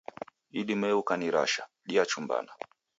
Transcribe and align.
Idimei 0.59 0.95
ukanirasha, 1.01 1.63
diachumbana. 1.87 2.51